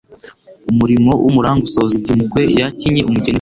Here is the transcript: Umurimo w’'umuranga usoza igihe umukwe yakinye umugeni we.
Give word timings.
Umurimo 0.71 1.11
w’'umuranga 1.23 1.63
usoza 1.67 1.93
igihe 1.97 2.13
umukwe 2.17 2.41
yakinye 2.59 3.01
umugeni 3.09 3.25
we. 3.25 3.29